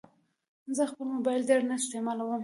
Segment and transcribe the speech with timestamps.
[0.75, 2.39] زه خپل موبایل ډېر نه استعمالوم.